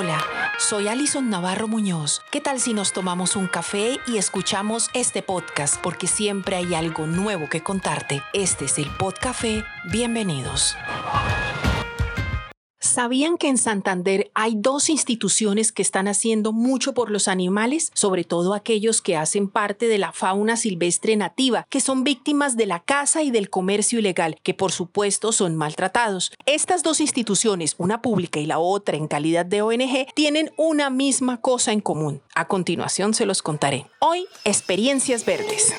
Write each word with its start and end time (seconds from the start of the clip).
Hola, 0.00 0.24
soy 0.60 0.86
Alison 0.86 1.28
Navarro 1.28 1.66
Muñoz. 1.66 2.22
¿Qué 2.30 2.40
tal 2.40 2.60
si 2.60 2.72
nos 2.72 2.92
tomamos 2.92 3.34
un 3.34 3.48
café 3.48 3.98
y 4.06 4.18
escuchamos 4.18 4.90
este 4.92 5.22
podcast? 5.22 5.76
Porque 5.82 6.06
siempre 6.06 6.54
hay 6.54 6.76
algo 6.76 7.08
nuevo 7.08 7.48
que 7.48 7.64
contarte. 7.64 8.22
Este 8.32 8.66
es 8.66 8.78
el 8.78 8.88
Podcafé. 8.90 9.64
Bienvenidos. 9.90 10.76
¿Sabían 12.98 13.38
que 13.38 13.46
en 13.46 13.58
Santander 13.58 14.32
hay 14.34 14.54
dos 14.56 14.90
instituciones 14.90 15.70
que 15.70 15.82
están 15.82 16.08
haciendo 16.08 16.52
mucho 16.52 16.94
por 16.94 17.12
los 17.12 17.28
animales, 17.28 17.92
sobre 17.94 18.24
todo 18.24 18.54
aquellos 18.54 19.02
que 19.02 19.16
hacen 19.16 19.46
parte 19.48 19.86
de 19.86 19.98
la 19.98 20.10
fauna 20.10 20.56
silvestre 20.56 21.14
nativa, 21.14 21.64
que 21.70 21.80
son 21.80 22.02
víctimas 22.02 22.56
de 22.56 22.66
la 22.66 22.80
caza 22.80 23.22
y 23.22 23.30
del 23.30 23.50
comercio 23.50 24.00
ilegal, 24.00 24.36
que 24.42 24.52
por 24.52 24.72
supuesto 24.72 25.30
son 25.30 25.54
maltratados? 25.54 26.32
Estas 26.44 26.82
dos 26.82 27.00
instituciones, 27.00 27.76
una 27.78 28.02
pública 28.02 28.40
y 28.40 28.46
la 28.46 28.58
otra 28.58 28.96
en 28.96 29.06
calidad 29.06 29.46
de 29.46 29.62
ONG, 29.62 30.12
tienen 30.16 30.50
una 30.56 30.90
misma 30.90 31.40
cosa 31.40 31.70
en 31.70 31.80
común. 31.80 32.20
A 32.34 32.48
continuación 32.48 33.14
se 33.14 33.26
los 33.26 33.42
contaré. 33.42 33.86
Hoy, 34.00 34.26
experiencias 34.44 35.24
verdes. 35.24 35.72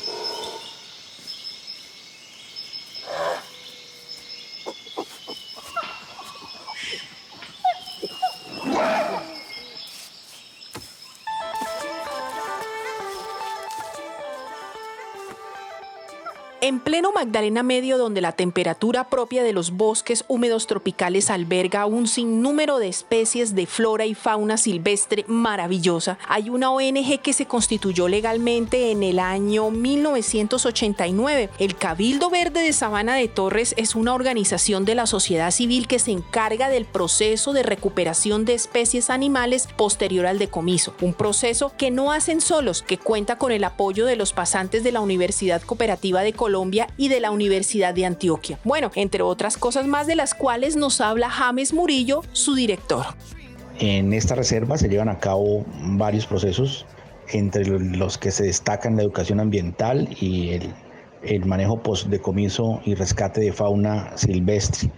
En 16.69 16.79
pleno 16.79 17.11
Magdalena 17.11 17.63
Medio, 17.63 17.97
donde 17.97 18.21
la 18.21 18.33
temperatura 18.33 19.09
propia 19.09 19.41
de 19.41 19.53
los 19.53 19.71
bosques 19.71 20.23
húmedos 20.27 20.67
tropicales 20.67 21.31
alberga 21.31 21.87
un 21.87 22.05
sinnúmero 22.05 22.77
de 22.77 22.89
especies 22.89 23.55
de 23.55 23.65
flora 23.65 24.05
y 24.05 24.13
fauna 24.13 24.55
silvestre 24.55 25.25
maravillosa, 25.27 26.19
hay 26.27 26.51
una 26.51 26.69
ONG 26.69 27.21
que 27.23 27.33
se 27.33 27.47
constituyó 27.47 28.07
legalmente 28.07 28.91
en 28.91 29.01
el 29.01 29.17
año 29.17 29.71
1989. 29.71 31.49
El 31.57 31.75
Cabildo 31.75 32.29
Verde 32.29 32.61
de 32.61 32.71
Sabana 32.71 33.15
de 33.15 33.27
Torres 33.27 33.73
es 33.75 33.95
una 33.95 34.13
organización 34.13 34.85
de 34.85 34.93
la 34.93 35.07
sociedad 35.07 35.49
civil 35.49 35.87
que 35.87 35.97
se 35.97 36.11
encarga 36.11 36.69
del 36.69 36.85
proceso 36.85 37.51
de 37.51 37.63
recuperación 37.63 38.45
de 38.45 38.53
especies 38.53 39.09
animales 39.09 39.67
posterior 39.75 40.27
al 40.27 40.37
decomiso, 40.37 40.93
un 41.01 41.15
proceso 41.15 41.73
que 41.79 41.89
no 41.89 42.11
hacen 42.11 42.41
solos, 42.41 42.83
que 42.83 42.99
cuenta 42.99 43.39
con 43.39 43.51
el 43.51 43.63
apoyo 43.63 44.05
de 44.05 44.15
los 44.15 44.33
pasantes 44.33 44.83
de 44.83 44.91
la 44.91 45.01
Universidad 45.01 45.63
Cooperativa 45.63 46.21
de 46.21 46.33
Colombia 46.33 46.58
y 46.97 47.07
de 47.07 47.19
la 47.19 47.31
Universidad 47.31 47.93
de 47.93 48.05
Antioquia. 48.05 48.59
Bueno, 48.63 48.91
entre 48.95 49.23
otras 49.23 49.57
cosas 49.57 49.87
más 49.87 50.07
de 50.07 50.15
las 50.15 50.33
cuales 50.33 50.75
nos 50.75 51.01
habla 51.01 51.29
James 51.29 51.73
Murillo, 51.73 52.21
su 52.33 52.55
director. 52.55 53.05
En 53.79 54.11
esta 54.13 54.35
reserva 54.35 54.77
se 54.77 54.89
llevan 54.89 55.09
a 55.09 55.19
cabo 55.19 55.65
varios 55.81 56.25
procesos, 56.25 56.85
entre 57.29 57.65
los 57.65 58.17
que 58.17 58.31
se 58.31 58.43
destacan 58.43 58.97
la 58.97 59.03
educación 59.03 59.39
ambiental 59.39 60.09
y 60.19 60.59
el, 61.21 61.45
manejo 61.45 61.81
post-decomiso 61.81 62.81
y 62.85 62.95
rescate 62.95 63.41
de 63.41 63.53
fauna 63.53 64.17
silvestre. 64.17 64.89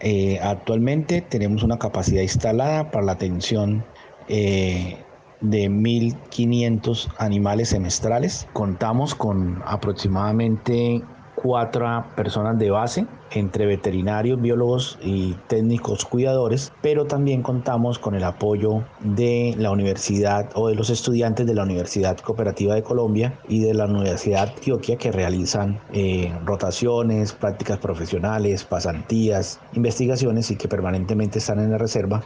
Eh, 0.00 0.38
actualmente 0.42 1.20
tenemos 1.20 1.62
una 1.62 1.78
capacidad 1.78 2.22
instalada 2.22 2.90
para 2.90 3.04
la 3.04 3.12
atención 3.12 3.84
eh, 4.28 4.96
de 5.44 5.70
1.500 5.70 7.08
animales 7.18 7.70
semestrales. 7.70 8.48
Contamos 8.52 9.14
con 9.14 9.62
aproximadamente 9.66 11.02
cuatro 11.44 12.04
personas 12.16 12.58
de 12.58 12.70
base, 12.70 13.06
entre 13.32 13.66
veterinarios, 13.66 14.40
biólogos 14.40 14.98
y 15.02 15.34
técnicos 15.48 16.04
cuidadores, 16.06 16.72
pero 16.80 17.04
también 17.04 17.42
contamos 17.42 17.98
con 17.98 18.14
el 18.14 18.24
apoyo 18.24 18.84
de 19.00 19.54
la 19.58 19.70
universidad 19.70 20.50
o 20.54 20.68
de 20.68 20.74
los 20.74 20.88
estudiantes 20.88 21.46
de 21.46 21.54
la 21.54 21.64
Universidad 21.64 22.16
Cooperativa 22.18 22.74
de 22.74 22.82
Colombia 22.82 23.38
y 23.46 23.60
de 23.60 23.74
la 23.74 23.84
Universidad 23.84 24.48
Antioquia 24.54 24.96
que 24.96 25.12
realizan 25.12 25.80
eh, 25.92 26.32
rotaciones, 26.46 27.32
prácticas 27.32 27.78
profesionales, 27.78 28.64
pasantías, 28.64 29.60
investigaciones 29.74 30.50
y 30.50 30.56
que 30.56 30.68
permanentemente 30.68 31.40
están 31.40 31.58
en 31.58 31.72
la 31.72 31.78
reserva 31.78 32.24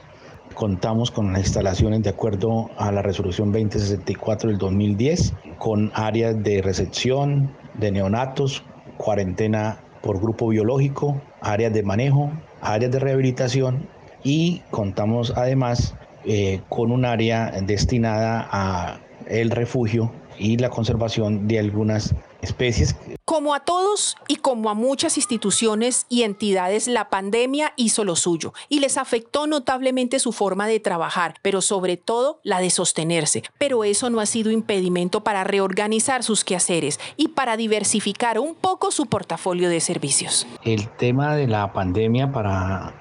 Contamos 0.58 1.12
con 1.12 1.32
las 1.32 1.42
instalaciones 1.42 2.02
de 2.02 2.10
acuerdo 2.10 2.68
a 2.78 2.90
la 2.90 3.00
resolución 3.00 3.52
2064 3.52 4.50
del 4.50 4.58
2010, 4.58 5.34
con 5.56 5.92
áreas 5.94 6.42
de 6.42 6.62
recepción 6.62 7.52
de 7.74 7.92
neonatos, 7.92 8.64
cuarentena 8.96 9.78
por 10.02 10.20
grupo 10.20 10.48
biológico, 10.48 11.22
áreas 11.40 11.72
de 11.72 11.84
manejo, 11.84 12.32
áreas 12.60 12.90
de 12.90 12.98
rehabilitación 12.98 13.86
y 14.24 14.62
contamos 14.72 15.32
además 15.36 15.94
eh, 16.24 16.60
con 16.68 16.90
un 16.90 17.04
área 17.04 17.52
destinada 17.62 18.48
a 18.50 18.98
el 19.28 19.50
refugio 19.50 20.10
y 20.40 20.56
la 20.56 20.70
conservación 20.70 21.46
de 21.46 21.60
algunas 21.60 22.16
especies. 22.42 22.96
Como 23.28 23.52
a 23.54 23.60
todos 23.60 24.16
y 24.26 24.36
como 24.36 24.70
a 24.70 24.74
muchas 24.74 25.18
instituciones 25.18 26.06
y 26.08 26.22
entidades, 26.22 26.88
la 26.88 27.10
pandemia 27.10 27.74
hizo 27.76 28.02
lo 28.02 28.16
suyo 28.16 28.54
y 28.70 28.80
les 28.80 28.96
afectó 28.96 29.46
notablemente 29.46 30.18
su 30.18 30.32
forma 30.32 30.66
de 30.66 30.80
trabajar, 30.80 31.34
pero 31.42 31.60
sobre 31.60 31.98
todo 31.98 32.40
la 32.42 32.58
de 32.60 32.70
sostenerse. 32.70 33.42
Pero 33.58 33.84
eso 33.84 34.08
no 34.08 34.20
ha 34.20 34.24
sido 34.24 34.50
impedimento 34.50 35.24
para 35.24 35.44
reorganizar 35.44 36.22
sus 36.22 36.42
quehaceres 36.42 36.98
y 37.18 37.28
para 37.28 37.58
diversificar 37.58 38.38
un 38.38 38.54
poco 38.54 38.90
su 38.90 39.04
portafolio 39.04 39.68
de 39.68 39.80
servicios. 39.80 40.46
El 40.64 40.88
tema 40.88 41.36
de 41.36 41.48
la 41.48 41.70
pandemia 41.74 42.32
para, 42.32 42.94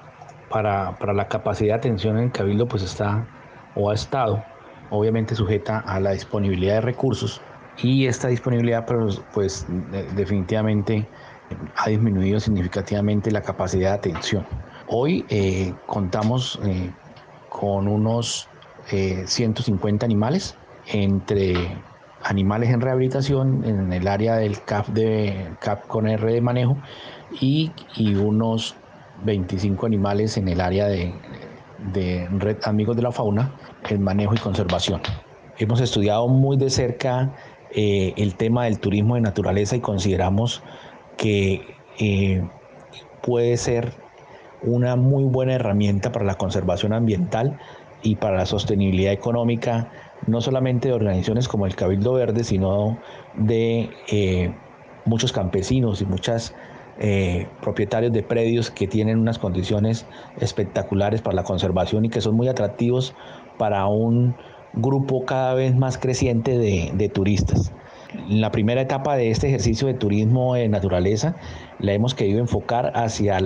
para, 0.50 0.98
para 0.98 1.14
la 1.14 1.26
capacidad 1.28 1.76
de 1.76 1.78
atención 1.78 2.18
en 2.18 2.24
el 2.24 2.32
Cabildo 2.32 2.68
pues 2.68 2.82
está 2.82 3.26
o 3.74 3.88
ha 3.88 3.94
estado 3.94 4.44
obviamente 4.90 5.34
sujeta 5.34 5.78
a 5.78 5.98
la 6.00 6.12
disponibilidad 6.12 6.74
de 6.74 6.80
recursos 6.82 7.40
y 7.82 8.06
esta 8.06 8.28
disponibilidad 8.28 8.86
pues, 8.86 9.20
pues 9.32 9.66
definitivamente 10.14 11.06
ha 11.76 11.88
disminuido 11.88 12.40
significativamente 12.40 13.30
la 13.30 13.42
capacidad 13.42 13.90
de 13.90 13.96
atención. 13.96 14.46
Hoy 14.88 15.24
eh, 15.28 15.72
contamos 15.86 16.58
eh, 16.64 16.90
con 17.48 17.88
unos 17.88 18.48
150 18.90 20.04
eh, 20.04 20.06
animales 20.06 20.56
entre 20.86 21.54
animales 22.24 22.70
en 22.70 22.80
rehabilitación 22.80 23.64
en 23.64 23.92
el 23.92 24.08
área 24.08 24.36
del 24.36 24.62
CAP, 24.62 24.88
de, 24.88 25.48
CAP 25.60 25.86
con 25.86 26.08
R 26.08 26.32
de 26.32 26.40
manejo 26.40 26.76
y, 27.40 27.70
y 27.96 28.14
unos 28.14 28.74
25 29.24 29.86
animales 29.86 30.36
en 30.36 30.48
el 30.48 30.60
área 30.60 30.86
de, 30.86 31.12
de 31.92 32.28
Red 32.32 32.58
Amigos 32.64 32.96
de 32.96 33.02
la 33.02 33.12
Fauna, 33.12 33.52
el 33.88 34.00
manejo 34.00 34.34
y 34.34 34.38
conservación. 34.38 35.00
Hemos 35.58 35.80
estudiado 35.80 36.28
muy 36.28 36.56
de 36.56 36.70
cerca 36.70 37.32
eh, 37.74 38.14
el 38.16 38.34
tema 38.34 38.64
del 38.64 38.78
turismo 38.78 39.16
de 39.16 39.20
naturaleza 39.20 39.76
y 39.76 39.80
consideramos 39.80 40.62
que 41.16 41.62
eh, 41.98 42.42
puede 43.22 43.56
ser 43.56 43.92
una 44.62 44.96
muy 44.96 45.24
buena 45.24 45.54
herramienta 45.54 46.10
para 46.10 46.24
la 46.24 46.34
conservación 46.34 46.92
ambiental 46.92 47.58
y 48.02 48.16
para 48.16 48.38
la 48.38 48.46
sostenibilidad 48.46 49.12
económica, 49.12 49.90
no 50.26 50.40
solamente 50.40 50.88
de 50.88 50.94
organizaciones 50.94 51.46
como 51.48 51.66
el 51.66 51.74
Cabildo 51.74 52.14
Verde, 52.14 52.44
sino 52.44 52.98
de 53.34 53.90
eh, 54.08 54.52
muchos 55.04 55.32
campesinos 55.32 56.00
y 56.00 56.06
muchos 56.06 56.54
propietarios 57.60 58.12
de 58.12 58.24
predios 58.24 58.72
que 58.72 58.88
tienen 58.88 59.20
unas 59.20 59.38
condiciones 59.38 60.04
espectaculares 60.40 61.22
para 61.22 61.36
la 61.36 61.44
conservación 61.44 62.04
y 62.04 62.08
que 62.08 62.20
son 62.20 62.34
muy 62.34 62.48
atractivos 62.48 63.14
para 63.56 63.86
un 63.86 64.34
grupo 64.74 65.24
cada 65.24 65.54
vez 65.54 65.74
más 65.74 65.98
creciente 65.98 66.58
de, 66.58 67.08
turistas. 67.08 67.72
La 68.28 68.50
primera 68.50 68.80
etapa 68.80 69.16
de 69.16 69.30
este 69.30 69.48
ejercicio 69.48 69.86
de 69.86 69.94
turismo 69.94 70.54
de 70.54 70.68
naturaleza 70.68 71.36
la 71.78 71.92
hemos 71.92 72.14
querido 72.14 72.40
enfocar 72.40 72.92
hacia 72.94 73.38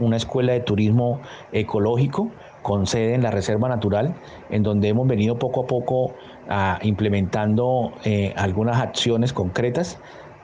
una 0.00 0.16
escuela 0.16 0.52
de 0.52 0.60
turismo 0.60 1.20
ecológico 1.52 2.30
con 2.62 2.86
sede 2.86 3.14
en 3.14 3.22
la 3.22 3.30
Reserva 3.30 3.68
Natural, 3.68 4.14
en 4.50 4.62
donde 4.62 4.88
hemos 4.88 5.06
venido 5.06 5.38
poco 5.38 5.62
a 5.62 5.66
poco 5.66 6.14
ah, 6.48 6.78
implementando 6.82 7.92
eh, 8.04 8.34
algunas 8.36 8.80
acciones 8.80 9.32
concretas 9.32 9.98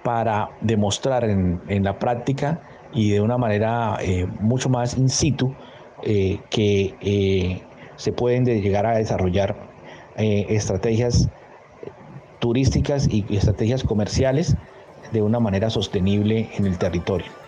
para 0.04 0.50
demostrar 0.60 1.24
en, 1.24 1.60
la 1.82 1.98
práctica 1.98 2.60
y 2.92 3.10
de 3.10 3.20
una 3.20 3.38
manera 3.38 3.96
eh, 4.00 4.26
mucho 4.40 4.68
más 4.68 4.96
in 4.96 5.08
situ 5.08 5.52
eh, 6.04 6.38
que 6.50 7.64
se 7.96 8.12
pueden 8.12 8.44
llegar 8.44 8.86
a 8.86 8.96
desarrollar 8.96 9.73
eh, 10.16 10.46
estrategias 10.50 11.28
turísticas 12.38 13.08
y 13.08 13.24
estrategias 13.36 13.82
comerciales 13.82 14.56
de 15.12 15.22
una 15.22 15.40
manera 15.40 15.70
sostenible 15.70 16.50
en 16.56 16.66
el 16.66 16.78
territorio. 16.78 17.43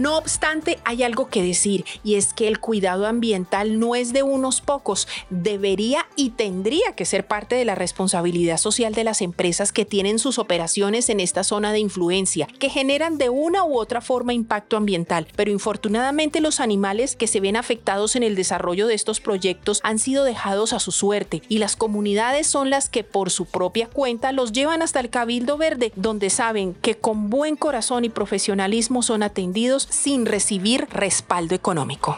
No 0.00 0.16
obstante, 0.16 0.78
hay 0.86 1.02
algo 1.02 1.28
que 1.28 1.42
decir 1.42 1.84
y 2.02 2.14
es 2.14 2.32
que 2.32 2.48
el 2.48 2.58
cuidado 2.58 3.06
ambiental 3.06 3.78
no 3.78 3.94
es 3.94 4.14
de 4.14 4.22
unos 4.22 4.62
pocos, 4.62 5.06
debería 5.28 6.06
y 6.16 6.30
tendría 6.30 6.92
que 6.96 7.04
ser 7.04 7.26
parte 7.26 7.54
de 7.54 7.66
la 7.66 7.74
responsabilidad 7.74 8.56
social 8.56 8.94
de 8.94 9.04
las 9.04 9.20
empresas 9.20 9.72
que 9.72 9.84
tienen 9.84 10.18
sus 10.18 10.38
operaciones 10.38 11.10
en 11.10 11.20
esta 11.20 11.44
zona 11.44 11.70
de 11.74 11.80
influencia, 11.80 12.48
que 12.58 12.70
generan 12.70 13.18
de 13.18 13.28
una 13.28 13.62
u 13.62 13.78
otra 13.78 14.00
forma 14.00 14.32
impacto 14.32 14.78
ambiental, 14.78 15.26
pero 15.36 15.50
infortunadamente 15.50 16.40
los 16.40 16.60
animales 16.60 17.14
que 17.14 17.26
se 17.26 17.40
ven 17.40 17.56
afectados 17.56 18.16
en 18.16 18.22
el 18.22 18.36
desarrollo 18.36 18.86
de 18.86 18.94
estos 18.94 19.20
proyectos 19.20 19.80
han 19.82 19.98
sido 19.98 20.24
dejados 20.24 20.72
a 20.72 20.80
su 20.80 20.92
suerte 20.92 21.42
y 21.50 21.58
las 21.58 21.76
comunidades 21.76 22.46
son 22.46 22.70
las 22.70 22.88
que 22.88 23.04
por 23.04 23.28
su 23.28 23.44
propia 23.44 23.86
cuenta 23.86 24.32
los 24.32 24.52
llevan 24.52 24.80
hasta 24.80 25.00
el 25.00 25.10
Cabildo 25.10 25.58
Verde, 25.58 25.92
donde 25.94 26.30
saben 26.30 26.72
que 26.72 26.96
con 26.96 27.28
buen 27.28 27.54
corazón 27.54 28.06
y 28.06 28.08
profesionalismo 28.08 29.02
son 29.02 29.22
atendidos 29.22 29.89
sin 29.90 30.26
recibir 30.26 30.88
respaldo 30.90 31.54
económico. 31.54 32.16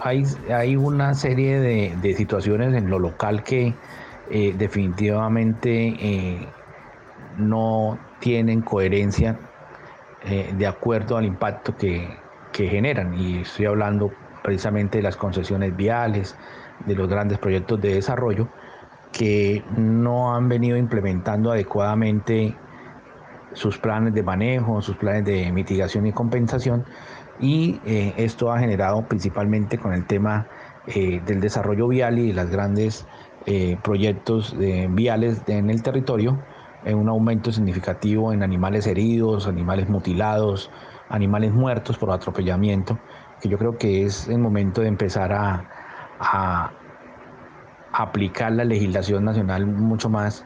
Hay, 0.00 0.76
una 0.76 1.14
serie 1.14 1.60
de, 1.60 2.14
situaciones 2.14 2.74
en 2.74 2.90
lo 2.90 2.98
local 2.98 3.42
que 3.42 3.74
eh, 4.30 4.54
definitivamente 4.56 5.94
eh, 5.98 6.48
no 7.38 7.98
tienen 8.20 8.60
coherencia 8.60 9.38
eh, 10.24 10.52
de 10.56 10.66
acuerdo 10.66 11.16
al 11.16 11.24
impacto 11.24 11.74
que 11.76 12.18
generan. 12.52 13.18
Y 13.18 13.38
estoy 13.42 13.66
hablando 13.66 14.12
precisamente 14.42 14.98
de 14.98 15.02
las 15.02 15.16
concesiones 15.16 15.74
viales, 15.74 16.36
de 16.84 16.94
los 16.94 17.08
grandes 17.08 17.38
proyectos 17.38 17.80
de 17.80 17.94
desarrollo 17.94 18.48
que 19.14 19.62
no 19.76 20.34
han 20.34 20.48
venido 20.48 20.76
implementando 20.76 21.52
adecuadamente 21.52 22.56
sus 23.54 23.78
planes 23.78 24.14
de 24.14 24.22
manejo, 24.22 24.82
sus 24.82 24.96
planes 24.96 25.24
de 25.24 25.50
mitigación 25.52 26.06
y 26.06 26.12
compensación. 26.12 26.84
Y 27.40 27.80
eh, 27.84 28.14
esto 28.16 28.52
ha 28.52 28.58
generado 28.58 29.02
principalmente 29.08 29.78
con 29.78 29.92
el 29.92 30.06
tema 30.06 30.46
eh, 30.86 31.20
del 31.24 31.40
desarrollo 31.40 31.88
vial 31.88 32.18
y 32.18 32.32
las 32.32 32.50
grandes 32.50 33.06
eh, 33.46 33.76
proyectos 33.82 34.54
viales 34.90 35.42
en 35.46 35.70
el 35.70 35.82
territorio, 35.82 36.38
un 36.86 37.08
aumento 37.08 37.50
significativo 37.50 38.32
en 38.32 38.42
animales 38.42 38.86
heridos, 38.86 39.46
animales 39.46 39.88
mutilados, 39.88 40.70
animales 41.08 41.52
muertos 41.52 41.96
por 41.96 42.10
atropellamiento, 42.10 42.98
que 43.40 43.48
yo 43.48 43.58
creo 43.58 43.78
que 43.78 44.04
es 44.04 44.28
el 44.28 44.38
momento 44.38 44.82
de 44.82 44.88
empezar 44.88 45.32
a 45.32 46.70
aplicar 47.92 48.52
la 48.52 48.64
legislación 48.64 49.24
nacional 49.24 49.66
mucho 49.66 50.10
más 50.10 50.44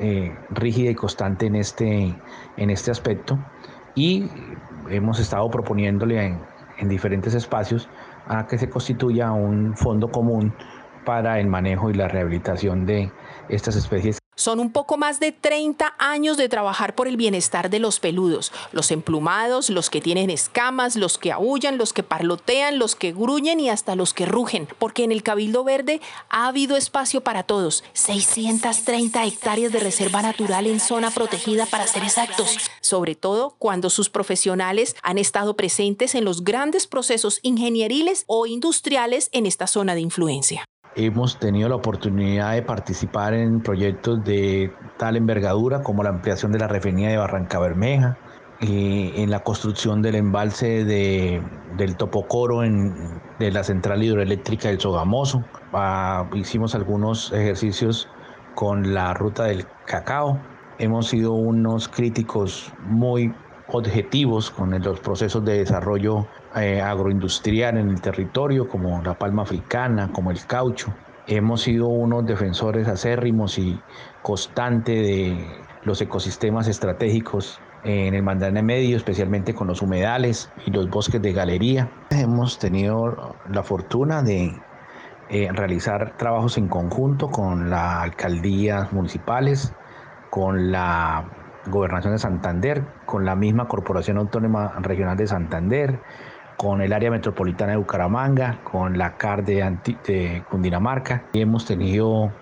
eh, 0.00 0.34
rígida 0.50 0.90
y 0.90 0.94
constante 0.94 1.46
en 1.46 1.56
este, 1.56 2.14
en 2.56 2.70
este 2.70 2.90
aspecto. 2.90 3.38
Y 3.94 4.28
hemos 4.90 5.18
estado 5.18 5.50
proponiéndole 5.50 6.24
en, 6.24 6.38
en 6.78 6.88
diferentes 6.88 7.34
espacios 7.34 7.88
a 8.26 8.46
que 8.46 8.58
se 8.58 8.68
constituya 8.68 9.32
un 9.32 9.76
fondo 9.76 10.10
común 10.10 10.52
para 11.04 11.40
el 11.40 11.46
manejo 11.46 11.90
y 11.90 11.94
la 11.94 12.08
rehabilitación 12.08 12.86
de 12.86 13.10
estas 13.48 13.76
especies 13.76 14.18
son 14.38 14.60
un 14.60 14.70
poco 14.70 14.96
más 14.96 15.18
de 15.20 15.32
30 15.32 15.96
años 15.98 16.36
de 16.36 16.48
trabajar 16.48 16.94
por 16.94 17.08
el 17.08 17.16
bienestar 17.16 17.70
de 17.70 17.80
los 17.80 17.98
peludos, 17.98 18.52
los 18.72 18.92
emplumados, 18.92 19.68
los 19.68 19.90
que 19.90 20.00
tienen 20.00 20.30
escamas, 20.30 20.94
los 20.94 21.18
que 21.18 21.32
aullan, 21.32 21.76
los 21.76 21.92
que 21.92 22.04
parlotean, 22.04 22.78
los 22.78 22.94
que 22.94 23.12
gruñen 23.12 23.58
y 23.58 23.68
hasta 23.68 23.96
los 23.96 24.14
que 24.14 24.26
rugen, 24.26 24.68
porque 24.78 25.02
en 25.02 25.12
el 25.12 25.24
Cabildo 25.24 25.64
Verde 25.64 26.00
ha 26.30 26.46
habido 26.46 26.76
espacio 26.76 27.20
para 27.22 27.42
todos, 27.42 27.82
630 27.94 29.24
hectáreas 29.26 29.72
de 29.72 29.80
reserva 29.80 30.22
natural 30.22 30.68
en 30.68 30.78
zona 30.78 31.10
protegida 31.10 31.66
para 31.66 31.88
ser 31.88 32.04
exactos, 32.04 32.58
sobre 32.80 33.16
todo 33.16 33.56
cuando 33.58 33.90
sus 33.90 34.08
profesionales 34.08 34.94
han 35.02 35.18
estado 35.18 35.56
presentes 35.56 36.14
en 36.14 36.24
los 36.24 36.44
grandes 36.44 36.86
procesos 36.86 37.40
ingenieriles 37.42 38.22
o 38.28 38.46
industriales 38.46 39.30
en 39.32 39.46
esta 39.46 39.66
zona 39.66 39.96
de 39.96 40.00
influencia. 40.00 40.64
Hemos 40.96 41.38
tenido 41.38 41.68
la 41.68 41.76
oportunidad 41.76 42.54
de 42.54 42.62
participar 42.62 43.34
en 43.34 43.60
proyectos 43.60 44.24
de 44.24 44.72
tal 44.96 45.16
envergadura 45.16 45.82
como 45.82 46.02
la 46.02 46.10
ampliación 46.10 46.50
de 46.52 46.58
la 46.58 46.68
refinería 46.68 47.10
de 47.10 47.16
Barranca 47.18 47.58
Bermeja, 47.58 48.16
y 48.60 49.12
en 49.20 49.30
la 49.30 49.40
construcción 49.40 50.02
del 50.02 50.16
embalse 50.16 50.84
de, 50.84 51.40
del 51.76 51.96
Topocoro 51.96 52.64
en, 52.64 53.20
de 53.38 53.52
la 53.52 53.62
central 53.62 54.02
hidroeléctrica 54.02 54.68
del 54.68 54.80
Sogamoso. 54.80 55.44
Ah, 55.72 56.28
hicimos 56.34 56.74
algunos 56.74 57.32
ejercicios 57.32 58.08
con 58.54 58.94
la 58.94 59.14
ruta 59.14 59.44
del 59.44 59.64
cacao. 59.86 60.38
Hemos 60.78 61.08
sido 61.08 61.32
unos 61.32 61.88
críticos 61.88 62.72
muy 62.88 63.32
objetivos 63.68 64.50
con 64.50 64.70
los 64.82 65.00
procesos 65.00 65.44
de 65.44 65.58
desarrollo 65.58 66.26
eh, 66.56 66.80
agroindustrial 66.80 67.76
en 67.76 67.90
el 67.90 68.00
territorio, 68.00 68.68
como 68.68 69.02
la 69.02 69.14
palma 69.14 69.42
africana, 69.42 70.10
como 70.12 70.30
el 70.30 70.44
caucho. 70.46 70.94
Hemos 71.26 71.62
sido 71.62 71.88
unos 71.88 72.24
defensores 72.24 72.88
acérrimos 72.88 73.58
y 73.58 73.78
constantes 74.22 75.06
de 75.06 75.36
los 75.82 76.00
ecosistemas 76.00 76.68
estratégicos 76.68 77.60
en 77.84 78.14
el 78.14 78.22
Mandana 78.22 78.62
Medio, 78.62 78.96
especialmente 78.96 79.54
con 79.54 79.66
los 79.66 79.82
humedales 79.82 80.50
y 80.66 80.70
los 80.70 80.88
bosques 80.88 81.20
de 81.20 81.32
galería. 81.32 81.90
Hemos 82.10 82.58
tenido 82.58 83.34
la 83.50 83.62
fortuna 83.62 84.22
de 84.22 84.52
eh, 85.30 85.50
realizar 85.52 86.16
trabajos 86.16 86.56
en 86.56 86.68
conjunto 86.68 87.30
con 87.30 87.68
las 87.70 88.02
alcaldías 88.02 88.92
municipales, 88.92 89.74
con 90.30 90.72
la 90.72 91.26
Gobernación 91.66 92.14
de 92.14 92.18
Santander, 92.18 92.84
con 93.04 93.24
la 93.24 93.36
misma 93.36 93.68
Corporación 93.68 94.16
Autónoma 94.16 94.72
Regional 94.80 95.16
de 95.16 95.26
Santander, 95.26 96.00
con 96.58 96.82
el 96.82 96.92
área 96.92 97.12
metropolitana 97.12 97.72
de 97.72 97.78
Bucaramanga, 97.78 98.58
con 98.64 98.98
la 98.98 99.16
CAR 99.16 99.44
de, 99.44 100.42
Cundinamarca. 100.50 101.24
Y 101.32 101.40
hemos 101.40 101.64
tenido 101.64 102.32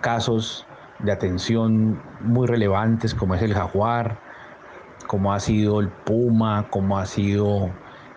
casos 0.00 0.66
de 0.98 1.12
atención 1.12 2.00
muy 2.20 2.46
relevantes 2.46 3.14
como 3.14 3.34
es 3.34 3.42
el 3.42 3.52
jaguar, 3.52 4.18
como 5.06 5.34
ha 5.34 5.40
sido 5.40 5.80
el 5.80 5.90
puma, 5.90 6.68
como 6.70 6.96
ha 6.96 7.04
sido 7.04 7.70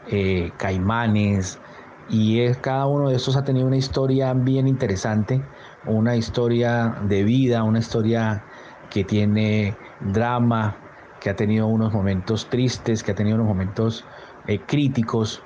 eh, 0.08 0.50
caimanes. 0.56 1.60
Y 2.08 2.54
cada 2.62 2.88
uno 2.88 3.10
de 3.10 3.18
estos 3.18 3.36
ha 3.36 3.44
tenido 3.44 3.68
una 3.68 3.76
historia 3.76 4.34
bien 4.34 4.66
interesante, 4.66 5.44
una 5.86 6.16
historia 6.16 6.96
de 7.04 7.26
vida, 7.26 7.64
una 7.64 7.80
historia 7.80 8.46
que 8.90 9.04
tiene 9.04 9.76
drama, 10.00 10.78
que 11.20 11.30
ha 11.30 11.36
tenido 11.36 11.68
unos 11.68 11.92
momentos 11.92 12.48
tristes, 12.50 13.04
que 13.04 13.12
ha 13.12 13.16
tenido 13.16 13.36
unos 13.36 13.48
momentos 13.50 14.06
eh, 14.48 14.62
críticos, 14.66 15.44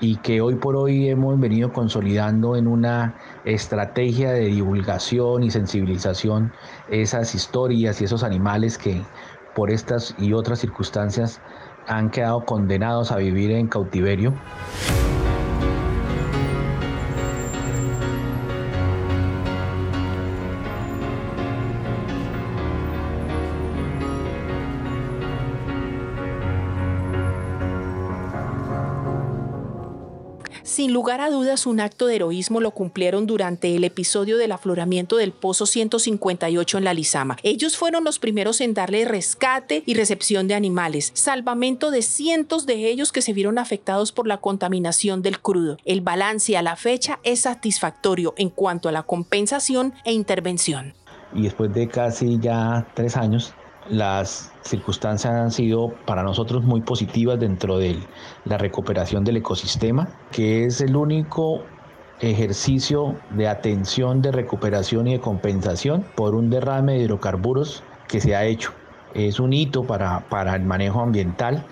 y 0.00 0.16
que 0.16 0.40
hoy 0.40 0.54
por 0.54 0.76
hoy 0.76 1.08
hemos 1.08 1.38
venido 1.38 1.72
consolidando 1.72 2.56
en 2.56 2.66
una 2.66 3.14
estrategia 3.44 4.32
de 4.32 4.46
divulgación 4.46 5.42
y 5.42 5.50
sensibilización 5.50 6.52
esas 6.88 7.34
historias 7.34 8.00
y 8.00 8.04
esos 8.04 8.22
animales 8.22 8.78
que 8.78 9.02
por 9.54 9.70
estas 9.70 10.14
y 10.18 10.32
otras 10.32 10.60
circunstancias 10.60 11.40
han 11.86 12.10
quedado 12.10 12.44
condenados 12.44 13.12
a 13.12 13.16
vivir 13.16 13.50
en 13.50 13.66
cautiverio. 13.66 14.32
Lugar 30.90 31.20
a 31.20 31.30
dudas, 31.30 31.66
un 31.66 31.78
acto 31.78 32.08
de 32.08 32.16
heroísmo 32.16 32.60
lo 32.60 32.72
cumplieron 32.72 33.24
durante 33.24 33.76
el 33.76 33.84
episodio 33.84 34.38
del 34.38 34.50
afloramiento 34.50 35.18
del 35.18 35.30
Pozo 35.30 35.64
158 35.64 36.78
en 36.78 36.82
la 36.82 36.94
Lizama. 36.94 37.36
Ellos 37.44 37.76
fueron 37.76 38.02
los 38.02 38.18
primeros 38.18 38.60
en 38.60 38.74
darle 38.74 39.04
rescate 39.04 39.84
y 39.86 39.94
recepción 39.94 40.48
de 40.48 40.54
animales, 40.54 41.12
salvamento 41.14 41.92
de 41.92 42.02
cientos 42.02 42.66
de 42.66 42.90
ellos 42.90 43.12
que 43.12 43.22
se 43.22 43.32
vieron 43.32 43.56
afectados 43.56 44.10
por 44.10 44.26
la 44.26 44.38
contaminación 44.38 45.22
del 45.22 45.38
crudo. 45.40 45.76
El 45.84 46.00
balance 46.00 46.56
a 46.56 46.62
la 46.62 46.74
fecha 46.74 47.20
es 47.22 47.42
satisfactorio 47.42 48.34
en 48.36 48.50
cuanto 48.50 48.88
a 48.88 48.92
la 48.92 49.04
compensación 49.04 49.94
e 50.04 50.12
intervención. 50.12 50.94
Y 51.32 51.42
después 51.42 51.72
de 51.72 51.86
casi 51.86 52.40
ya 52.40 52.88
tres 52.94 53.16
años, 53.16 53.54
las 53.90 54.52
circunstancias 54.62 55.34
han 55.34 55.50
sido 55.50 55.92
para 56.06 56.22
nosotros 56.22 56.62
muy 56.64 56.80
positivas 56.80 57.38
dentro 57.38 57.78
de 57.78 57.98
la 58.44 58.56
recuperación 58.56 59.24
del 59.24 59.38
ecosistema, 59.38 60.08
que 60.30 60.64
es 60.64 60.80
el 60.80 60.96
único 60.96 61.62
ejercicio 62.20 63.16
de 63.30 63.48
atención, 63.48 64.22
de 64.22 64.30
recuperación 64.30 65.08
y 65.08 65.12
de 65.14 65.20
compensación 65.20 66.04
por 66.14 66.34
un 66.34 66.50
derrame 66.50 66.92
de 66.92 66.98
hidrocarburos 67.00 67.82
que 68.08 68.20
se 68.20 68.36
ha 68.36 68.44
hecho. 68.44 68.72
Es 69.14 69.40
un 69.40 69.52
hito 69.52 69.84
para, 69.84 70.20
para 70.28 70.54
el 70.54 70.64
manejo 70.64 71.00
ambiental 71.00 71.64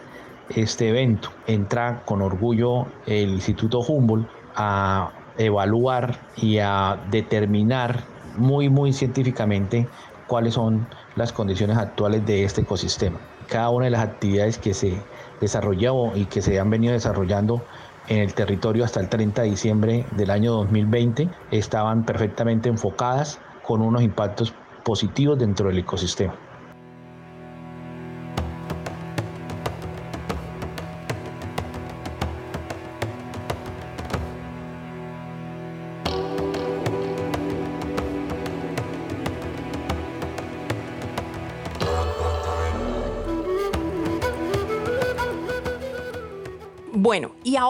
este 0.49 0.89
evento. 0.89 1.31
Entra 1.47 2.03
con 2.05 2.23
orgullo 2.23 2.87
el 3.07 3.31
Instituto 3.31 3.81
Humboldt 3.81 4.29
a 4.57 5.13
evaluar 5.37 6.19
y 6.37 6.59
a 6.59 6.99
determinar 7.11 8.01
muy, 8.37 8.69
muy 8.69 8.93
científicamente 8.93 9.87
cuáles 10.27 10.55
son 10.55 10.87
las 11.19 11.33
condiciones 11.33 11.77
actuales 11.77 12.25
de 12.25 12.45
este 12.45 12.63
ecosistema. 12.63 13.19
Cada 13.49 13.71
una 13.71 13.87
de 13.87 13.91
las 13.91 14.03
actividades 14.03 14.57
que 14.57 14.73
se 14.73 15.03
desarrollado 15.41 16.13
y 16.15 16.25
que 16.27 16.43
se 16.43 16.59
han 16.59 16.71
venido 16.71 16.93
desarrollando 16.93 17.63
en 18.09 18.19
el 18.19 18.33
territorio 18.35 18.85
hasta 18.85 19.01
el 19.01 19.09
30 19.09 19.43
de 19.43 19.51
diciembre 19.51 20.07
del 20.13 20.31
año 20.31 20.53
2020 20.53 21.29
estaban 21.51 22.05
perfectamente 22.05 22.69
enfocadas 22.69 23.39
con 23.63 23.83
unos 23.83 24.03
impactos 24.03 24.55
positivos 24.85 25.39
dentro 25.39 25.69
del 25.69 25.79
ecosistema. 25.79 26.35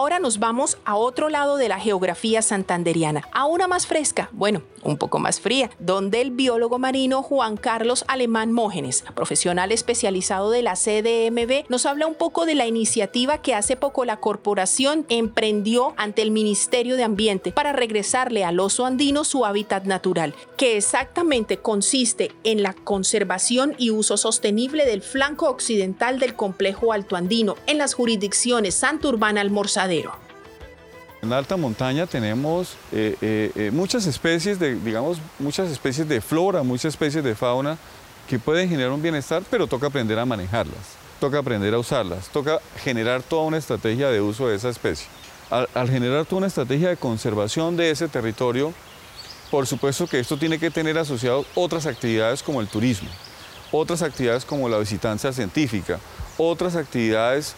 Ahora 0.09 0.19
nos 0.19 0.39
vamos 0.39 0.79
a 0.85 0.95
otro 0.95 1.29
lado 1.29 1.57
de 1.57 1.69
la 1.69 1.79
geografía 1.79 2.41
santanderiana, 2.41 3.29
a 3.31 3.45
una 3.45 3.67
más 3.67 3.85
fresca, 3.85 4.27
bueno, 4.31 4.63
un 4.81 4.97
poco 4.97 5.19
más 5.19 5.39
fría, 5.39 5.69
donde 5.77 6.19
el 6.21 6.31
biólogo 6.31 6.79
marino 6.79 7.21
Juan 7.21 7.57
Carlos 7.57 8.05
Alemán 8.07 8.51
Mógenes, 8.51 9.03
profesional 9.13 9.71
especializado 9.71 10.49
de 10.49 10.63
la 10.63 10.73
CDMB, 10.73 11.69
nos 11.69 11.85
habla 11.85 12.07
un 12.07 12.15
poco 12.15 12.47
de 12.47 12.55
la 12.55 12.65
iniciativa 12.65 13.43
que 13.43 13.53
hace 13.53 13.75
poco 13.75 14.03
la 14.03 14.17
corporación 14.17 15.05
emprendió 15.09 15.93
ante 15.95 16.23
el 16.23 16.31
Ministerio 16.31 16.95
de 16.95 17.03
Ambiente 17.03 17.51
para 17.51 17.71
regresarle 17.71 18.43
al 18.43 18.59
oso 18.59 18.87
andino 18.87 19.23
su 19.23 19.45
hábitat 19.45 19.83
natural, 19.85 20.33
que 20.57 20.77
exactamente 20.77 21.57
consiste 21.57 22.31
en 22.43 22.63
la 22.63 22.73
conservación 22.73 23.75
y 23.77 23.91
uso 23.91 24.17
sostenible 24.17 24.87
del 24.87 25.03
flanco 25.03 25.47
occidental 25.49 26.17
del 26.17 26.33
complejo 26.33 26.93
alto 26.93 27.15
andino 27.15 27.57
en 27.67 27.77
las 27.77 27.93
jurisdicciones 27.93 28.73
Santurbán 28.73 29.37
almorzadero. 29.37 29.99
En 31.21 31.29
la 31.29 31.37
alta 31.37 31.57
montaña 31.57 32.07
tenemos 32.07 32.77
eh, 32.93 33.17
eh, 33.21 33.51
eh, 33.55 33.71
muchas 33.71 34.05
especies 34.05 34.57
de, 34.57 34.75
digamos, 34.75 35.17
muchas 35.37 35.69
especies 35.69 36.07
de 36.07 36.21
flora, 36.21 36.63
muchas 36.63 36.93
especies 36.93 37.21
de 37.21 37.35
fauna 37.35 37.77
que 38.29 38.39
pueden 38.39 38.69
generar 38.69 38.91
un 38.91 39.01
bienestar, 39.01 39.43
pero 39.49 39.67
toca 39.67 39.87
aprender 39.87 40.17
a 40.17 40.25
manejarlas, 40.25 40.95
toca 41.19 41.39
aprender 41.39 41.73
a 41.73 41.79
usarlas, 41.79 42.29
toca 42.29 42.59
generar 42.77 43.21
toda 43.21 43.43
una 43.43 43.57
estrategia 43.57 44.09
de 44.09 44.21
uso 44.21 44.47
de 44.47 44.55
esa 44.55 44.69
especie. 44.69 45.07
Al, 45.49 45.67
al 45.73 45.89
generar 45.89 46.25
toda 46.25 46.37
una 46.37 46.47
estrategia 46.47 46.87
de 46.87 46.95
conservación 46.95 47.75
de 47.75 47.91
ese 47.91 48.07
territorio, 48.07 48.73
por 49.51 49.67
supuesto 49.67 50.07
que 50.07 50.19
esto 50.19 50.37
tiene 50.37 50.57
que 50.57 50.71
tener 50.71 50.97
asociado 50.97 51.43
otras 51.53 51.85
actividades 51.85 52.41
como 52.43 52.61
el 52.61 52.67
turismo, 52.67 53.09
otras 53.73 54.03
actividades 54.03 54.45
como 54.45 54.69
la 54.69 54.77
visitancia 54.77 55.33
científica, 55.33 55.99
otras 56.37 56.77
actividades 56.77 57.55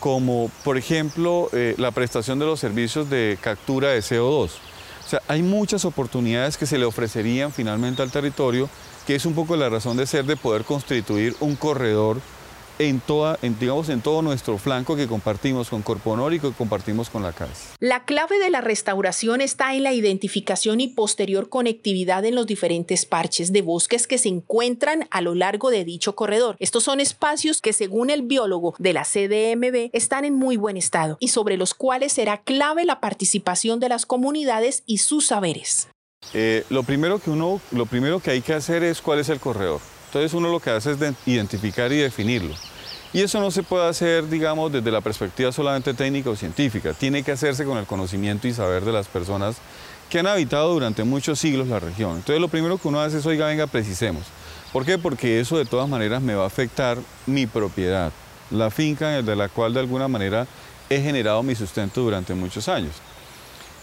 como 0.00 0.50
por 0.64 0.76
ejemplo 0.76 1.48
eh, 1.52 1.74
la 1.78 1.90
prestación 1.90 2.38
de 2.38 2.46
los 2.46 2.60
servicios 2.60 3.10
de 3.10 3.38
captura 3.40 3.90
de 3.90 4.00
CO2. 4.00 4.50
O 5.04 5.08
sea, 5.08 5.22
hay 5.26 5.42
muchas 5.42 5.84
oportunidades 5.84 6.56
que 6.56 6.66
se 6.66 6.78
le 6.78 6.84
ofrecerían 6.84 7.52
finalmente 7.52 8.02
al 8.02 8.10
territorio, 8.10 8.68
que 9.06 9.14
es 9.14 9.24
un 9.24 9.34
poco 9.34 9.56
la 9.56 9.68
razón 9.68 9.96
de 9.96 10.06
ser 10.06 10.26
de 10.26 10.36
poder 10.36 10.64
constituir 10.64 11.34
un 11.40 11.56
corredor 11.56 12.20
en, 12.78 13.00
toda, 13.00 13.38
en, 13.42 13.58
digamos, 13.58 13.88
en 13.88 14.00
todo 14.00 14.22
nuestro 14.22 14.58
flanco 14.58 14.96
que 14.96 15.06
compartimos 15.06 15.68
con 15.68 15.82
Corponor 15.82 16.34
y 16.34 16.40
que 16.40 16.50
compartimos 16.52 17.10
con 17.10 17.22
la 17.22 17.32
CAS. 17.32 17.74
La 17.80 18.04
clave 18.04 18.38
de 18.38 18.50
la 18.50 18.60
restauración 18.60 19.40
está 19.40 19.74
en 19.74 19.82
la 19.82 19.92
identificación 19.92 20.80
y 20.80 20.88
posterior 20.88 21.48
conectividad 21.48 22.24
en 22.24 22.34
los 22.34 22.46
diferentes 22.46 23.06
parches 23.06 23.52
de 23.52 23.62
bosques 23.62 24.06
que 24.06 24.18
se 24.18 24.28
encuentran 24.28 25.06
a 25.10 25.20
lo 25.20 25.34
largo 25.34 25.70
de 25.70 25.84
dicho 25.84 26.14
corredor. 26.14 26.56
Estos 26.58 26.84
son 26.84 27.00
espacios 27.00 27.60
que, 27.60 27.72
según 27.72 28.10
el 28.10 28.22
biólogo 28.22 28.74
de 28.78 28.92
la 28.92 29.04
CDMB, 29.04 29.90
están 29.92 30.24
en 30.24 30.34
muy 30.34 30.56
buen 30.56 30.76
estado 30.76 31.16
y 31.20 31.28
sobre 31.28 31.56
los 31.56 31.74
cuales 31.74 32.12
será 32.12 32.38
clave 32.42 32.84
la 32.84 33.00
participación 33.00 33.80
de 33.80 33.88
las 33.88 34.06
comunidades 34.06 34.82
y 34.86 34.98
sus 34.98 35.26
saberes. 35.26 35.88
Eh, 36.34 36.64
lo, 36.68 36.82
primero 36.82 37.18
que 37.18 37.30
uno, 37.30 37.60
lo 37.70 37.86
primero 37.86 38.20
que 38.20 38.30
hay 38.30 38.40
que 38.40 38.54
hacer 38.54 38.82
es 38.82 39.00
cuál 39.00 39.20
es 39.20 39.28
el 39.28 39.40
corredor. 39.40 39.80
Entonces 40.08 40.32
uno 40.34 40.50
lo 40.50 40.58
que 40.60 40.70
hace 40.70 40.92
es 40.92 40.98
identificar 41.26 41.92
y 41.92 41.98
definirlo. 41.98 42.54
Y 43.12 43.22
eso 43.22 43.40
no 43.40 43.50
se 43.50 43.62
puede 43.62 43.88
hacer, 43.88 44.28
digamos, 44.28 44.70
desde 44.72 44.90
la 44.90 45.00
perspectiva 45.00 45.52
solamente 45.52 45.94
técnica 45.94 46.30
o 46.30 46.36
científica. 46.36 46.92
Tiene 46.92 47.22
que 47.22 47.32
hacerse 47.32 47.64
con 47.64 47.78
el 47.78 47.86
conocimiento 47.86 48.48
y 48.48 48.52
saber 48.52 48.84
de 48.84 48.92
las 48.92 49.06
personas 49.06 49.56
que 50.10 50.18
han 50.18 50.26
habitado 50.26 50.72
durante 50.72 51.04
muchos 51.04 51.38
siglos 51.38 51.68
la 51.68 51.80
región. 51.80 52.16
Entonces 52.16 52.40
lo 52.40 52.48
primero 52.48 52.78
que 52.78 52.88
uno 52.88 53.00
hace 53.00 53.18
es, 53.18 53.26
oiga, 53.26 53.46
venga, 53.46 53.66
precisemos. 53.66 54.24
¿Por 54.72 54.84
qué? 54.84 54.98
Porque 54.98 55.40
eso 55.40 55.56
de 55.56 55.64
todas 55.64 55.88
maneras 55.88 56.22
me 56.22 56.34
va 56.34 56.44
a 56.44 56.48
afectar 56.48 56.98
mi 57.26 57.46
propiedad, 57.46 58.12
la 58.50 58.70
finca 58.70 59.22
de 59.22 59.36
la 59.36 59.48
cual 59.48 59.72
de 59.74 59.80
alguna 59.80 60.08
manera 60.08 60.46
he 60.90 61.00
generado 61.00 61.42
mi 61.42 61.54
sustento 61.54 62.02
durante 62.02 62.34
muchos 62.34 62.68
años. 62.68 62.92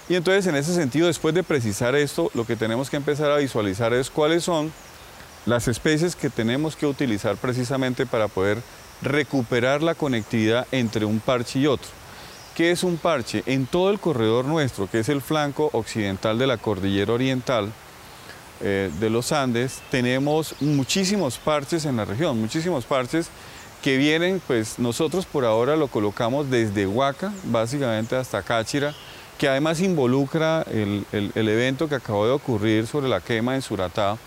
Y 0.08 0.16
entonces 0.16 0.46
en 0.46 0.56
ese 0.56 0.74
sentido, 0.74 1.08
después 1.08 1.34
de 1.34 1.44
precisar 1.44 1.96
esto, 1.96 2.30
lo 2.36 2.46
que 2.46 2.56
tenemos 2.56 2.92
que 2.92 2.98
empezar 2.98 3.32
a 3.32 3.38
visualizar 3.38 3.94
es 3.94 4.12
cuáles 4.12 4.44
son 4.44 4.72
las 5.46 5.68
especies 5.68 6.16
que 6.16 6.30
tenemos 6.30 6.76
que 6.76 6.88
utilizar 6.88 7.36
precisamente 7.38 8.06
para 8.06 8.28
poder 8.28 8.62
recuperar 9.02 9.84
la 9.84 9.96
conectividad 9.96 10.68
entre 10.72 11.06
un 11.06 11.20
parche 11.20 11.60
y 11.60 11.68
otro. 11.68 11.90
¿Qué 12.56 12.72
es 12.72 12.84
un 12.84 12.98
parche? 12.98 13.44
En 13.46 13.66
todo 13.66 13.92
el 13.92 14.00
corredor 14.00 14.46
nuestro, 14.46 14.90
que 14.90 15.00
es 15.00 15.10
el 15.10 15.22
flanco 15.22 15.70
occidental 15.74 16.40
de 16.40 16.48
la 16.48 16.58
cordillera 16.58 17.14
oriental 17.14 17.72
eh, 18.62 18.90
de 19.00 19.10
los 19.10 19.32
Andes, 19.34 19.82
tenemos 19.92 20.56
muchísimos 20.62 21.38
parches 21.38 21.86
en 21.86 21.98
la 21.98 22.06
región, 22.06 22.40
muchísimos 22.40 22.86
parches 22.86 23.28
que 23.84 23.98
vienen, 23.98 24.42
pues 24.48 24.80
nosotros 24.80 25.26
por 25.26 25.44
ahora 25.44 25.76
lo 25.76 25.90
colocamos 25.90 26.50
desde 26.50 26.88
Huaca, 26.88 27.34
básicamente 27.44 28.16
hasta 28.16 28.42
Cáchira, 28.42 28.96
que 29.38 29.50
además 29.50 29.82
involucra 29.82 30.62
el, 30.72 31.06
el 31.12 31.50
evento 31.50 31.90
que 31.90 31.96
acabó 31.96 32.26
de 32.26 32.32
ocurrir 32.32 32.88
sobre 32.88 33.10
la 33.10 33.20
quema 33.20 33.54
en 33.54 33.62
Suratá, 33.62 34.18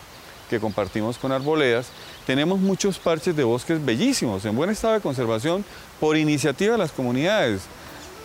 que 0.48 0.60
compartimos 0.60 1.18
con 1.18 1.32
Arboledas, 1.32 1.88
tenemos 2.26 2.58
muchos 2.58 2.98
parches 2.98 3.36
de 3.36 3.44
bosques 3.44 3.84
bellísimos, 3.84 4.44
en 4.44 4.56
buen 4.56 4.70
estado 4.70 4.94
de 4.94 5.00
conservación, 5.00 5.64
por 6.00 6.16
iniciativa 6.16 6.72
de 6.72 6.78
las 6.78 6.92
comunidades, 6.92 7.62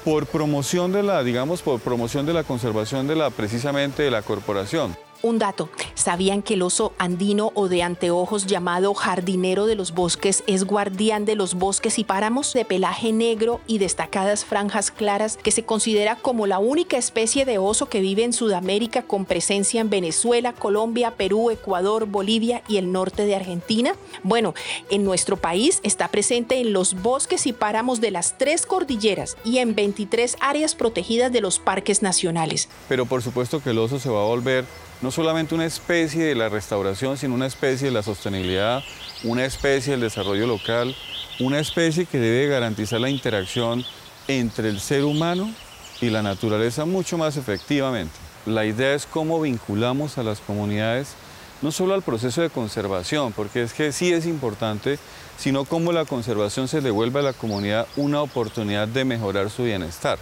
por 0.04 0.26
promoción 0.26 0.92
de 0.92 1.04
la, 1.04 1.24
digamos, 1.24 1.62
por 1.62 1.80
promoción 1.80 2.26
de 2.26 2.34
la 2.34 2.44
conservación 2.44 3.08
de 3.08 3.16
la, 3.16 3.30
precisamente 3.30 4.04
de 4.04 4.12
la 4.12 4.22
corporación. 4.22 4.96
Un 5.26 5.40
dato, 5.40 5.70
¿sabían 5.94 6.42
que 6.42 6.56
el 6.56 6.64
oso 6.64 6.92
andino 6.98 7.54
o 7.56 7.70
de 7.70 7.82
anteojos 7.82 8.46
llamado 8.46 8.94
jardinero 8.94 9.66
de 9.68 9.76
los 9.76 9.94
bosques 9.94 10.44
es 10.48 10.66
guardián 10.66 11.24
de 11.24 11.38
los 11.38 11.54
bosques 11.54 11.98
y 11.98 12.04
páramos 12.04 12.52
de 12.52 12.66
pelaje 12.66 13.14
negro 13.14 13.62
y 13.66 13.78
destacadas 13.78 14.44
franjas 14.44 14.92
claras 14.92 15.38
que 15.38 15.52
se 15.52 15.64
considera 15.64 16.18
como 16.18 16.46
la 16.46 16.60
única 16.60 16.98
especie 16.98 17.46
de 17.46 17.58
oso 17.58 17.88
que 17.88 18.02
vive 18.02 18.26
en 18.26 18.34
Sudamérica 18.34 19.04
con 19.04 19.24
presencia 19.24 19.80
en 19.80 19.90
Venezuela, 19.90 20.52
Colombia, 20.52 21.12
Perú, 21.12 21.52
Ecuador, 21.52 22.06
Bolivia 22.06 22.62
y 22.68 22.76
el 22.76 22.92
norte 22.92 23.26
de 23.26 23.38
Argentina? 23.38 23.96
Bueno, 24.24 24.54
en 24.90 25.06
nuestro 25.06 25.38
país 25.38 25.80
está 25.84 26.10
presente 26.10 26.60
en 26.60 26.74
los 26.74 27.02
bosques 27.02 27.48
y 27.48 27.54
páramos 27.54 28.02
de 28.02 28.12
las 28.12 28.38
tres 28.38 28.66
cordilleras 28.66 29.38
y 29.46 29.60
en 29.60 29.74
23 29.74 30.36
áreas 30.42 30.76
protegidas 30.76 31.32
de 31.32 31.40
los 31.40 31.60
parques 31.60 32.02
nacionales. 32.02 32.68
Pero 32.90 33.06
por 33.06 33.22
supuesto 33.22 33.64
que 33.64 33.70
el 33.70 33.78
oso 33.78 34.00
se 34.00 34.10
va 34.10 34.22
a 34.22 34.26
volver 34.26 34.66
no 35.04 35.12
solamente 35.12 35.54
una 35.54 35.66
especie 35.66 36.24
de 36.24 36.34
la 36.34 36.48
restauración, 36.48 37.18
sino 37.18 37.34
una 37.34 37.46
especie 37.46 37.90
de 37.90 37.94
la 37.94 38.04
sostenibilidad, 38.04 38.82
una 39.26 39.44
especie 39.44 39.92
del 39.92 40.00
desarrollo 40.00 40.48
local, 40.48 40.96
una 41.42 41.60
especie 41.60 42.06
que 42.06 42.20
debe 42.20 42.48
garantizar 42.48 43.02
la 43.02 43.10
interacción 43.10 43.84
entre 44.30 44.70
el 44.70 44.80
ser 44.80 45.04
humano 45.04 45.52
y 46.00 46.10
la 46.10 46.24
naturaleza 46.24 46.86
mucho 46.86 47.18
más 47.18 47.36
efectivamente. 47.36 48.14
La 48.46 48.64
idea 48.64 48.94
es 48.94 49.06
cómo 49.06 49.42
vinculamos 49.42 50.18
a 50.18 50.24
las 50.24 50.40
comunidades 50.40 51.16
no 51.62 51.74
solo 51.74 51.96
al 51.96 52.02
proceso 52.02 52.42
de 52.42 52.50
conservación, 52.50 53.34
porque 53.34 53.64
es 53.64 53.74
que 53.74 53.92
sí 53.92 54.14
es 54.14 54.26
importante, 54.26 55.00
sino 55.38 55.66
cómo 55.66 55.92
la 55.92 56.06
conservación 56.06 56.70
se 56.70 56.80
devuelve 56.80 57.20
a 57.20 57.24
la 57.24 57.34
comunidad 57.34 57.88
una 57.98 58.22
oportunidad 58.22 58.88
de 58.88 59.04
mejorar 59.04 59.50
su 59.50 59.64
bienestar. 59.64 60.18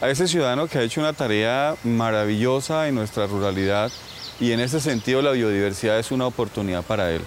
A 0.00 0.08
ese 0.08 0.26
ciudadano 0.26 0.66
que 0.66 0.78
ha 0.78 0.82
hecho 0.82 1.02
una 1.02 1.12
tarea 1.12 1.76
maravillosa 1.84 2.88
en 2.88 2.94
nuestra 2.94 3.26
ruralidad, 3.26 3.92
y 4.40 4.52
en 4.52 4.60
ese 4.60 4.80
sentido 4.80 5.20
la 5.20 5.32
biodiversidad 5.32 5.98
es 5.98 6.10
una 6.10 6.26
oportunidad 6.26 6.82
para 6.82 7.12
él, 7.12 7.20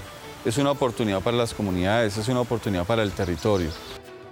es 0.44 0.58
una 0.58 0.72
oportunidad 0.72 1.22
para 1.22 1.38
las 1.38 1.54
comunidades, 1.54 2.18
es 2.18 2.28
una 2.30 2.42
oportunidad 2.42 2.86
para 2.88 3.04
el 3.04 3.12
territorio 3.12 3.70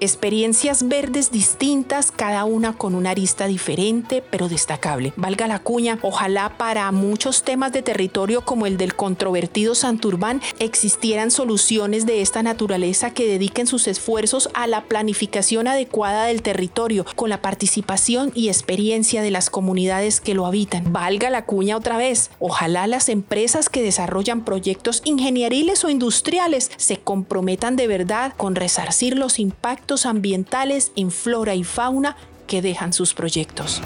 experiencias 0.01 0.87
verdes 0.87 1.31
distintas, 1.31 2.11
cada 2.11 2.43
una 2.43 2.73
con 2.73 2.95
una 2.95 3.11
arista 3.11 3.45
diferente, 3.45 4.23
pero 4.27 4.49
destacable. 4.49 5.13
Valga 5.15 5.47
la 5.47 5.59
cuña, 5.59 5.99
ojalá 6.01 6.57
para 6.57 6.91
muchos 6.91 7.43
temas 7.43 7.71
de 7.71 7.83
territorio 7.83 8.43
como 8.43 8.65
el 8.65 8.77
del 8.77 8.95
controvertido 8.95 9.75
Santurbán 9.75 10.41
existieran 10.57 11.29
soluciones 11.29 12.07
de 12.07 12.21
esta 12.21 12.41
naturaleza 12.41 13.11
que 13.11 13.27
dediquen 13.27 13.67
sus 13.67 13.87
esfuerzos 13.87 14.49
a 14.55 14.65
la 14.65 14.85
planificación 14.85 15.67
adecuada 15.67 16.25
del 16.25 16.41
territorio, 16.41 17.05
con 17.15 17.29
la 17.29 17.43
participación 17.43 18.31
y 18.33 18.47
experiencia 18.47 19.21
de 19.21 19.29
las 19.29 19.51
comunidades 19.51 20.19
que 20.19 20.33
lo 20.33 20.47
habitan. 20.47 20.91
Valga 20.91 21.29
la 21.29 21.45
cuña 21.45 21.77
otra 21.77 21.97
vez, 21.97 22.31
ojalá 22.39 22.87
las 22.87 23.07
empresas 23.07 23.69
que 23.69 23.83
desarrollan 23.83 24.45
proyectos 24.45 25.03
ingenieriles 25.05 25.85
o 25.85 25.89
industriales 25.89 26.71
se 26.77 26.97
comprometan 26.97 27.75
de 27.75 27.85
verdad 27.85 28.33
con 28.35 28.55
resarcir 28.55 29.15
los 29.15 29.37
impactos 29.37 29.90
ambientales 30.05 30.91
en 30.95 31.11
flora 31.11 31.53
y 31.53 31.63
fauna 31.63 32.15
que 32.47 32.61
dejan 32.61 32.93
sus 32.93 33.13
proyectos. 33.13 33.81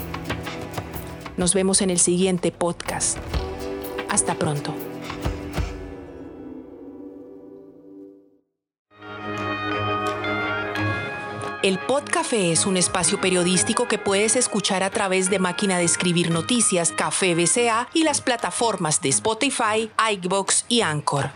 Nos 1.36 1.52
vemos 1.52 1.82
en 1.82 1.90
el 1.90 1.98
siguiente 1.98 2.52
podcast. 2.52 3.18
Hasta 4.08 4.34
pronto. 4.34 4.72
El 11.62 11.80
Podcafé 11.80 12.52
es 12.52 12.64
un 12.64 12.76
espacio 12.76 13.20
periodístico 13.20 13.88
que 13.88 13.98
puedes 13.98 14.36
escuchar 14.36 14.84
a 14.84 14.90
través 14.90 15.30
de 15.30 15.40
Máquina 15.40 15.78
de 15.78 15.84
Escribir 15.84 16.30
Noticias, 16.30 16.92
Café 16.92 17.34
BCA 17.34 17.88
y 17.92 18.04
las 18.04 18.20
plataformas 18.20 19.02
de 19.02 19.08
Spotify, 19.08 19.90
iBox 20.12 20.64
y 20.68 20.82
Anchor. 20.82 21.30